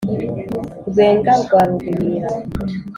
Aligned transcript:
Rwenga 0.89 1.31
rwa 1.43 1.61
Rugumira 1.67 2.29